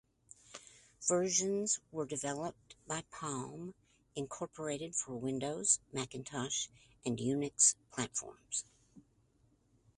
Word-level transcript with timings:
Versions 1.07 1.79
were 1.91 2.07
developed 2.07 2.75
by 2.87 3.03
Palm, 3.11 3.75
Incorporated 4.15 4.95
for 4.95 5.15
Windows, 5.15 5.79
Macintosh, 5.93 6.69
and 7.05 7.19
Unix 7.19 7.75
platforms. 7.91 8.65